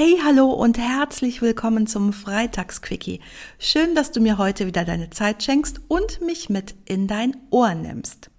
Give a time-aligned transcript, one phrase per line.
[0.00, 3.18] Hey, hallo und herzlich willkommen zum Freitagsquickie.
[3.58, 7.74] Schön, dass du mir heute wieder deine Zeit schenkst und mich mit in dein Ohr
[7.74, 8.30] nimmst.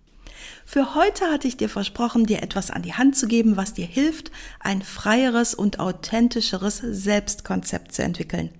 [0.72, 3.88] Für heute hatte ich dir versprochen, dir etwas an die Hand zu geben, was dir
[3.88, 4.30] hilft,
[4.60, 8.52] ein freieres und authentischeres Selbstkonzept zu entwickeln.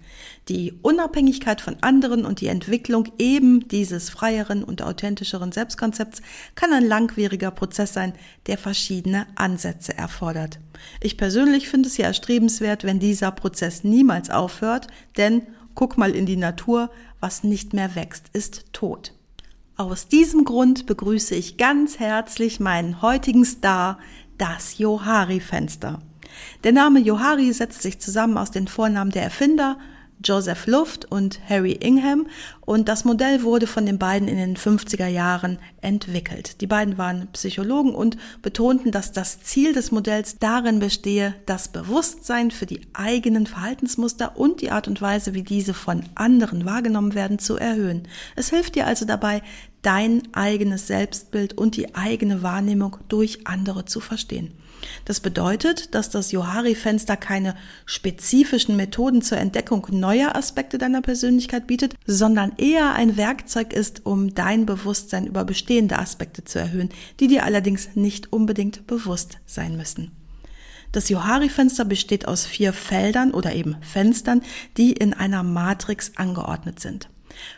[0.48, 6.24] Die Unabhängigkeit von anderen und die Entwicklung eben dieses freieren und authentischeren Selbstkonzepts
[6.56, 8.14] kann ein langwieriger Prozess sein,
[8.48, 10.60] der verschiedene Ansätze erfordert.
[11.02, 15.44] Ich persönlich finde es ja erstrebenswert, wenn dieser Prozess niemals aufhört, denn
[15.76, 19.14] guck mal in die Natur, was nicht mehr wächst, ist tot.
[19.80, 23.98] Aus diesem Grund begrüße ich ganz herzlich meinen heutigen Star,
[24.38, 26.02] das Johari-Fenster.
[26.66, 29.78] Der Name Johari setzt sich zusammen aus den Vornamen der Erfinder,
[30.24, 32.28] Joseph Luft und Harry Ingham
[32.62, 36.62] und das Modell wurde von den beiden in den 50er Jahren entwickelt.
[36.62, 42.52] Die beiden waren Psychologen und betonten, dass das Ziel des Modells darin bestehe, das Bewusstsein
[42.52, 47.40] für die eigenen Verhaltensmuster und die Art und Weise, wie diese von anderen wahrgenommen werden,
[47.40, 48.08] zu erhöhen.
[48.36, 49.42] Es hilft dir also dabei,
[49.82, 54.52] dein eigenes Selbstbild und die eigene Wahrnehmung durch andere zu verstehen.
[55.06, 61.96] Das bedeutet, dass das Johari-Fenster keine spezifischen Methoden zur Entdeckung neuer Aspekte deiner Persönlichkeit bietet,
[62.06, 66.90] sondern eher ein Werkzeug ist, um dein Bewusstsein über bestehende Aspekte zu erhöhen,
[67.20, 70.12] die dir allerdings nicht unbedingt bewusst sein müssen.
[70.92, 74.42] Das Johari-Fenster besteht aus vier Feldern oder eben Fenstern,
[74.78, 77.10] die in einer Matrix angeordnet sind.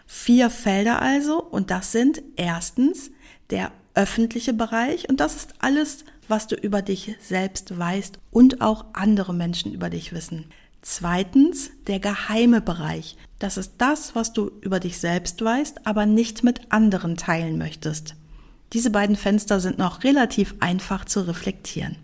[0.05, 3.11] Vier Felder also, und das sind erstens
[3.49, 8.85] der öffentliche Bereich, und das ist alles, was du über dich selbst weißt und auch
[8.93, 10.45] andere Menschen über dich wissen.
[10.81, 13.17] Zweitens der geheime Bereich.
[13.37, 18.15] Das ist das, was du über dich selbst weißt, aber nicht mit anderen teilen möchtest.
[18.73, 21.97] Diese beiden Fenster sind noch relativ einfach zu reflektieren.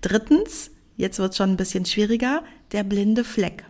[0.00, 2.42] Drittens, jetzt wird es schon ein bisschen schwieriger,
[2.72, 3.64] der blinde Fleck.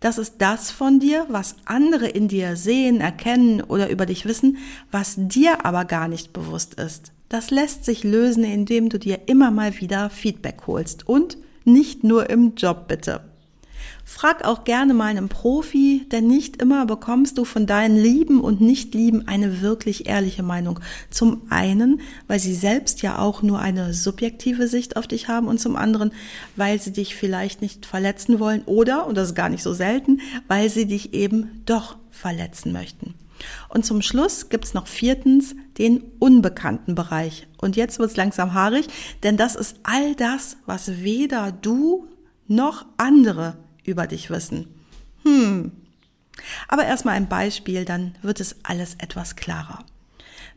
[0.00, 4.58] Das ist das von dir, was andere in dir sehen, erkennen oder über dich wissen,
[4.90, 7.12] was dir aber gar nicht bewusst ist.
[7.28, 12.30] Das lässt sich lösen, indem du dir immer mal wieder Feedback holst und nicht nur
[12.30, 13.20] im Job bitte.
[14.10, 18.58] Frag auch gerne mal einen Profi, denn nicht immer bekommst du von deinen Lieben und
[18.58, 20.80] Nicht-Lieben eine wirklich ehrliche Meinung.
[21.10, 25.60] Zum einen, weil sie selbst ja auch nur eine subjektive Sicht auf dich haben und
[25.60, 26.12] zum anderen,
[26.56, 30.22] weil sie dich vielleicht nicht verletzen wollen oder, und das ist gar nicht so selten,
[30.48, 33.12] weil sie dich eben doch verletzen möchten.
[33.68, 37.46] Und zum Schluss gibt's noch viertens den unbekannten Bereich.
[37.60, 38.86] Und jetzt wird's langsam haarig,
[39.22, 42.06] denn das ist all das, was weder du
[42.46, 44.68] noch andere über dich wissen.
[45.24, 45.72] Hm.
[46.68, 49.84] Aber erstmal ein Beispiel, dann wird es alles etwas klarer.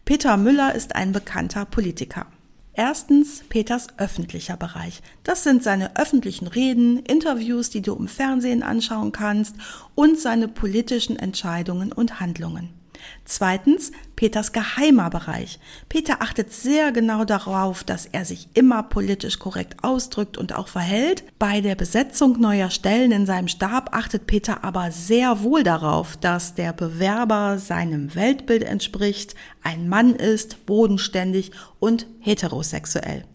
[0.06, 2.28] Peter Müller ist ein bekannter Politiker.
[2.74, 5.02] Erstens Peters öffentlicher Bereich.
[5.24, 9.56] Das sind seine öffentlichen Reden, Interviews, die du im Fernsehen anschauen kannst
[9.94, 12.81] und seine politischen Entscheidungen und Handlungen.
[13.26, 15.60] Zweitens Peters geheimer Bereich.
[15.90, 21.24] Peter achtet sehr genau darauf, dass er sich immer politisch korrekt ausdrückt und auch verhält.
[21.40, 26.54] Bei der Besetzung neuer Stellen in seinem Stab achtet Peter aber sehr wohl darauf, dass
[26.56, 33.26] der Bewerber seinem Weltbild entspricht, ein Mann ist, bodenständig und heterosexuell.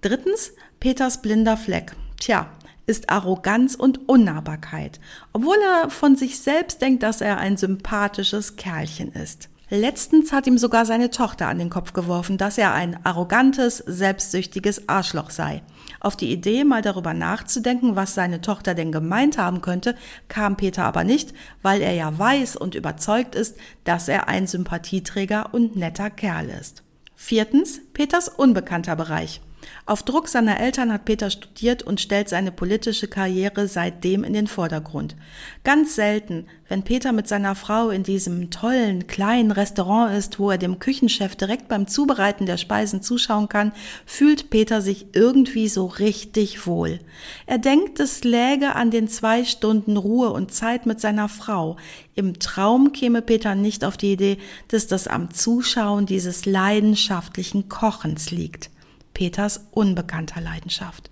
[0.00, 1.94] Drittens Peters blinder Fleck.
[2.18, 2.50] Tja,
[2.90, 4.98] ist Arroganz und Unnahbarkeit,
[5.32, 9.48] obwohl er von sich selbst denkt, dass er ein sympathisches Kerlchen ist.
[9.72, 14.88] Letztens hat ihm sogar seine Tochter an den Kopf geworfen, dass er ein arrogantes, selbstsüchtiges
[14.88, 15.62] Arschloch sei.
[16.00, 19.94] Auf die Idee, mal darüber nachzudenken, was seine Tochter denn gemeint haben könnte,
[20.26, 21.32] kam Peter aber nicht,
[21.62, 26.82] weil er ja weiß und überzeugt ist, dass er ein Sympathieträger und netter Kerl ist.
[27.14, 29.40] Viertens, Peters unbekannter Bereich.
[29.86, 34.46] Auf Druck seiner Eltern hat Peter studiert und stellt seine politische Karriere seitdem in den
[34.46, 35.16] Vordergrund.
[35.64, 40.58] Ganz selten, wenn Peter mit seiner Frau in diesem tollen kleinen Restaurant ist, wo er
[40.58, 43.72] dem Küchenchef direkt beim Zubereiten der Speisen zuschauen kann,
[44.06, 47.00] fühlt Peter sich irgendwie so richtig wohl.
[47.46, 51.76] Er denkt, es läge an den zwei Stunden Ruhe und Zeit mit seiner Frau.
[52.14, 58.30] Im Traum käme Peter nicht auf die Idee, dass das am Zuschauen dieses leidenschaftlichen Kochens
[58.30, 58.70] liegt.
[59.14, 61.10] Peters unbekannter Leidenschaft.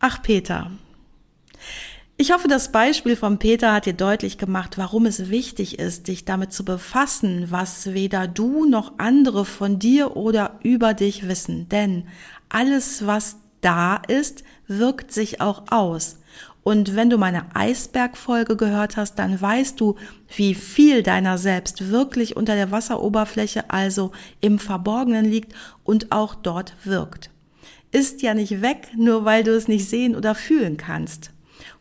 [0.00, 0.70] Ach Peter,
[2.16, 6.24] Ich hoffe, das Beispiel von Peter hat dir deutlich gemacht, warum es wichtig ist, dich
[6.24, 11.68] damit zu befassen, was weder du noch andere von dir oder über dich wissen.
[11.70, 12.06] Denn
[12.48, 16.20] alles, was da ist, wirkt sich auch aus.
[16.64, 19.94] Und wenn du meine Eisbergfolge gehört hast, dann weißt du,
[20.34, 26.74] wie viel deiner selbst wirklich unter der Wasseroberfläche, also im Verborgenen liegt und auch dort
[26.82, 27.30] wirkt.
[27.92, 31.30] Ist ja nicht weg, nur weil du es nicht sehen oder fühlen kannst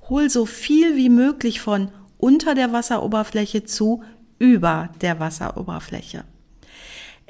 [0.09, 4.03] hol so viel wie möglich von unter der Wasseroberfläche zu
[4.39, 6.23] über der Wasseroberfläche.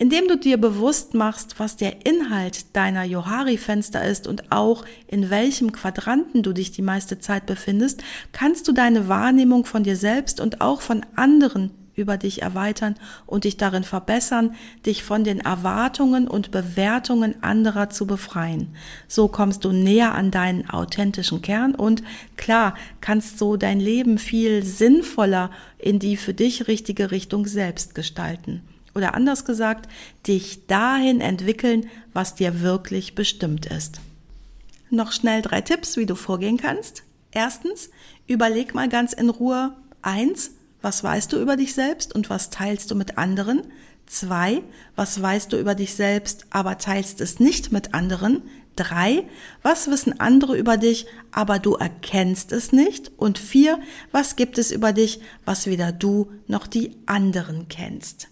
[0.03, 5.71] Indem du dir bewusst machst, was der Inhalt deiner Johari-Fenster ist und auch in welchem
[5.71, 8.03] Quadranten du dich die meiste Zeit befindest,
[8.33, 12.95] kannst du deine Wahrnehmung von dir selbst und auch von anderen über dich erweitern
[13.25, 14.55] und dich darin verbessern,
[14.85, 18.75] dich von den Erwartungen und Bewertungen anderer zu befreien.
[19.07, 22.03] So kommst du näher an deinen authentischen Kern und
[22.35, 28.63] klar kannst so dein Leben viel sinnvoller in die für dich richtige Richtung selbst gestalten.
[28.95, 29.89] Oder anders gesagt,
[30.27, 33.99] dich dahin entwickeln, was dir wirklich bestimmt ist.
[34.89, 37.03] Noch schnell drei Tipps, wie du vorgehen kannst.
[37.31, 37.89] Erstens,
[38.27, 39.73] überleg mal ganz in Ruhe,
[40.03, 40.51] eins,
[40.83, 43.63] was weißt du über dich selbst und was teilst du mit anderen?
[44.05, 44.61] Zwei,
[44.95, 48.43] was weißt du über dich selbst, aber teilst es nicht mit anderen?
[48.75, 49.23] Drei,
[49.61, 53.11] was wissen andere über dich, aber du erkennst es nicht?
[53.17, 53.79] Und vier,
[54.11, 58.27] was gibt es über dich, was weder du noch die anderen kennst?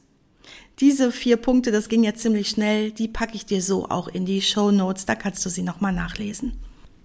[0.81, 4.25] Diese vier Punkte, das ging jetzt ziemlich schnell, die packe ich dir so auch in
[4.25, 6.53] die Show Notes, da kannst du sie nochmal nachlesen.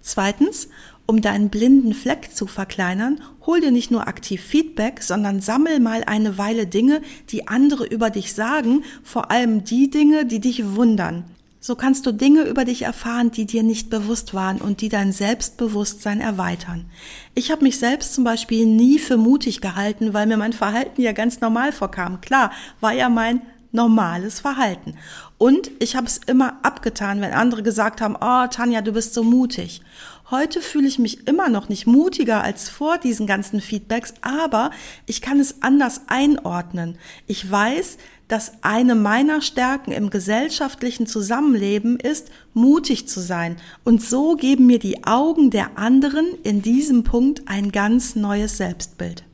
[0.00, 0.68] Zweitens,
[1.04, 6.04] um deinen blinden Fleck zu verkleinern, hol dir nicht nur aktiv Feedback, sondern sammel mal
[6.04, 11.24] eine Weile Dinge, die andere über dich sagen, vor allem die Dinge, die dich wundern.
[11.60, 15.12] So kannst du Dinge über dich erfahren, die dir nicht bewusst waren und die dein
[15.12, 16.86] Selbstbewusstsein erweitern.
[17.34, 21.12] Ich habe mich selbst zum Beispiel nie für mutig gehalten, weil mir mein Verhalten ja
[21.12, 22.20] ganz normal vorkam.
[22.20, 24.94] Klar, war ja mein normales Verhalten.
[25.38, 29.22] Und ich habe es immer abgetan, wenn andere gesagt haben, oh Tanja, du bist so
[29.22, 29.82] mutig.
[30.30, 34.72] Heute fühle ich mich immer noch nicht mutiger als vor diesen ganzen Feedbacks, aber
[35.06, 36.98] ich kann es anders einordnen.
[37.28, 43.56] Ich weiß, dass eine meiner Stärken im gesellschaftlichen Zusammenleben ist, mutig zu sein.
[43.84, 49.25] Und so geben mir die Augen der anderen in diesem Punkt ein ganz neues Selbstbild.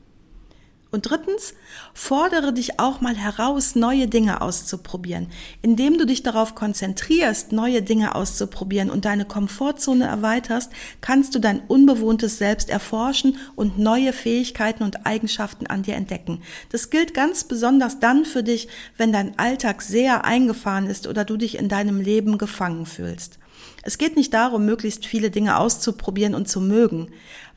[0.93, 1.55] Und drittens,
[1.95, 5.25] fordere dich auch mal heraus, neue Dinge auszuprobieren.
[5.63, 11.61] Indem du dich darauf konzentrierst, neue Dinge auszuprobieren und deine Komfortzone erweiterst, kannst du dein
[11.61, 16.43] unbewohntes Selbst erforschen und neue Fähigkeiten und Eigenschaften an dir entdecken.
[16.69, 21.37] Das gilt ganz besonders dann für dich, wenn dein Alltag sehr eingefahren ist oder du
[21.37, 23.39] dich in deinem Leben gefangen fühlst.
[23.81, 27.07] Es geht nicht darum, möglichst viele Dinge auszuprobieren und zu mögen.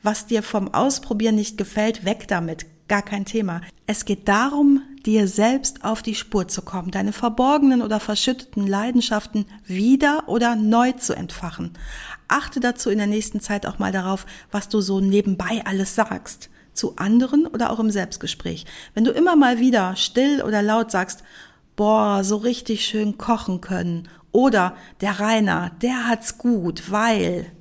[0.01, 3.61] Was dir vom Ausprobieren nicht gefällt, weg damit gar kein Thema.
[3.85, 9.45] Es geht darum, dir selbst auf die Spur zu kommen, deine verborgenen oder verschütteten Leidenschaften
[9.65, 11.73] wieder oder neu zu entfachen.
[12.27, 16.49] Achte dazu in der nächsten Zeit auch mal darauf, was du so nebenbei alles sagst.
[16.73, 18.65] Zu anderen oder auch im Selbstgespräch.
[18.93, 21.23] Wenn du immer mal wieder still oder laut sagst,
[21.75, 24.09] boah, so richtig schön kochen können.
[24.31, 27.51] Oder der Rainer, der hat's gut, weil.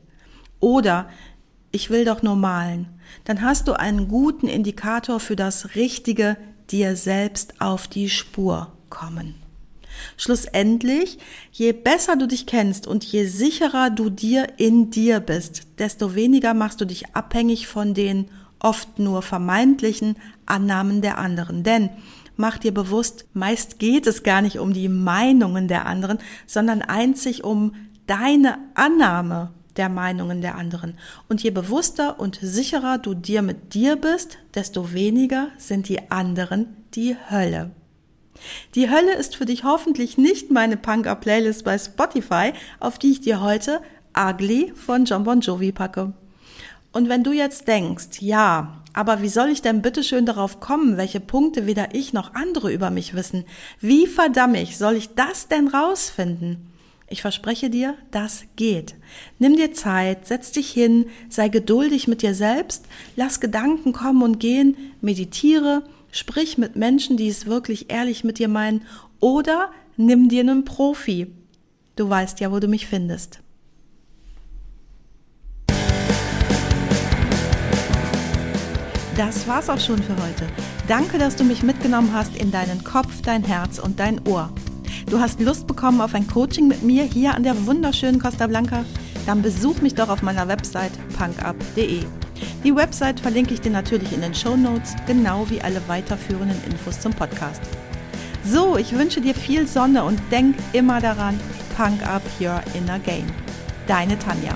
[0.61, 1.09] Oder
[1.71, 6.37] ich will doch nur malen dann hast du einen guten Indikator für das richtige
[6.71, 9.35] dir selbst auf die Spur kommen.
[10.17, 11.19] Schlussendlich,
[11.53, 16.55] je besser du dich kennst und je sicherer du dir in dir bist, desto weniger
[16.55, 18.27] machst du dich abhängig von den
[18.59, 21.63] oft nur vermeintlichen Annahmen der anderen.
[21.63, 21.91] Denn
[22.37, 27.45] mach dir bewusst, meist geht es gar nicht um die Meinungen der anderen, sondern einzig
[27.45, 27.75] um
[28.07, 30.99] deine Annahme der Meinungen der anderen.
[31.29, 36.77] Und je bewusster und sicherer du dir mit dir bist, desto weniger sind die anderen
[36.95, 37.71] die Hölle.
[38.75, 43.41] Die Hölle ist für dich hoffentlich nicht meine Punker-Playlist bei Spotify, auf die ich dir
[43.41, 43.81] heute
[44.19, 46.13] Ugly von John Bon Jovi packe.
[46.93, 51.21] Und wenn du jetzt denkst, ja, aber wie soll ich denn bitteschön darauf kommen, welche
[51.21, 53.45] Punkte weder ich noch andere über mich wissen?
[53.81, 56.73] Wie verdammt soll ich das denn rausfinden?
[57.09, 58.97] Ich verspreche dir, das geht.
[59.39, 62.85] Nimm dir Zeit, setz dich hin, sei geduldig mit dir selbst,
[63.15, 68.49] lass Gedanken kommen und gehen, meditiere, sprich mit Menschen, die es wirklich ehrlich mit dir
[68.49, 68.83] meinen
[69.21, 71.29] oder nimm dir einen Profi.
[71.95, 73.41] Du weißt ja, wo du mich findest.
[79.17, 80.47] Das war's auch schon für heute.
[80.89, 84.53] Danke, dass du mich mitgenommen hast in deinen Kopf, dein Herz und dein Ohr.
[85.09, 88.85] Du hast Lust bekommen auf ein Coaching mit mir hier an der wunderschönen Costa Blanca?
[89.27, 92.05] Dann besuch mich doch auf meiner Website punkup.de.
[92.65, 97.01] Die Website verlinke ich dir natürlich in den Show Notes, genau wie alle weiterführenden Infos
[97.01, 97.63] zum Podcast.
[98.45, 101.39] So, ich wünsche dir viel Sonne und denk immer daran,
[101.77, 103.27] Punk up your inner game.
[103.87, 104.55] Deine Tanja.